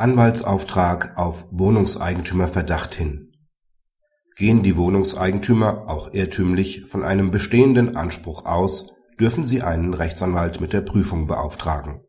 [0.00, 3.32] Anwaltsauftrag auf Wohnungseigentümerverdacht hin
[4.36, 10.72] Gehen die Wohnungseigentümer, auch irrtümlich, von einem bestehenden Anspruch aus, dürfen sie einen Rechtsanwalt mit
[10.72, 12.02] der Prüfung beauftragen.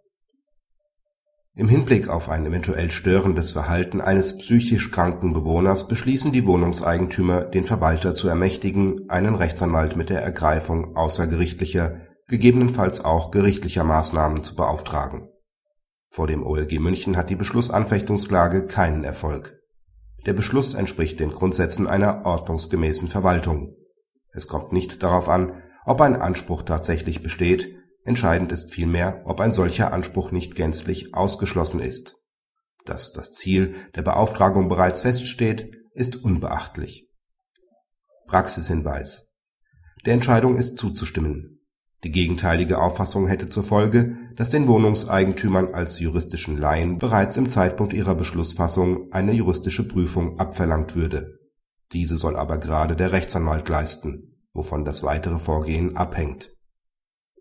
[1.56, 7.66] Im Hinblick auf ein eventuell störendes Verhalten eines psychisch kranken Bewohners beschließen die Wohnungseigentümer, den
[7.66, 15.30] Verwalter zu ermächtigen, einen Rechtsanwalt mit der Ergreifung außergerichtlicher, gegebenenfalls auch gerichtlicher Maßnahmen zu beauftragen
[16.10, 19.60] vor dem OLG München hat die Beschlussanfechtungsklage keinen Erfolg.
[20.26, 23.76] Der Beschluss entspricht den Grundsätzen einer ordnungsgemäßen Verwaltung.
[24.32, 25.54] Es kommt nicht darauf an,
[25.86, 31.80] ob ein Anspruch tatsächlich besteht, entscheidend ist vielmehr, ob ein solcher Anspruch nicht gänzlich ausgeschlossen
[31.80, 32.16] ist.
[32.86, 37.08] Dass das Ziel der Beauftragung bereits feststeht, ist unbeachtlich.
[38.26, 39.30] Praxishinweis
[40.06, 41.59] Der Entscheidung ist zuzustimmen
[42.04, 47.94] die gegenteilige Auffassung hätte zur Folge, dass den Wohnungseigentümern als juristischen Laien bereits im Zeitpunkt
[47.94, 51.40] ihrer Beschlussfassung eine juristische Prüfung abverlangt würde.
[51.92, 56.52] Diese soll aber gerade der Rechtsanwalt leisten, wovon das weitere Vorgehen abhängt.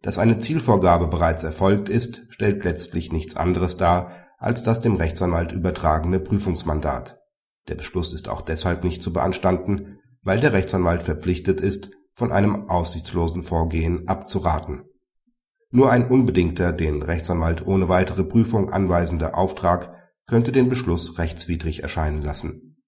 [0.02, 5.52] Dass eine Zielvorgabe bereits erfolgt ist, stellt letztlich nichts anderes dar als das dem Rechtsanwalt
[5.52, 7.20] übertragene Prüfungsmandat.
[7.68, 12.69] Der Beschluss ist auch deshalb nicht zu beanstanden, weil der Rechtsanwalt verpflichtet ist von einem
[12.69, 14.83] aussichtslosen Vorgehen abzuraten.
[15.70, 19.94] Nur ein unbedingter, den Rechtsanwalt ohne weitere Prüfung anweisender Auftrag
[20.27, 22.67] könnte den Beschluss rechtswidrig erscheinen lassen